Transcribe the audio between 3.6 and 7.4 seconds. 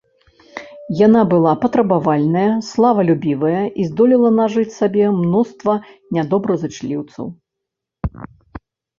і здолела нажыць сабе мноства нядобразычліўцаў.